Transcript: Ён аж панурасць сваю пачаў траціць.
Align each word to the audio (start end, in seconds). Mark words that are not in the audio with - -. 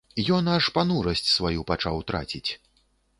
Ён 0.35 0.47
аж 0.53 0.69
панурасць 0.77 1.31
сваю 1.33 1.65
пачаў 1.73 2.01
траціць. 2.13 2.51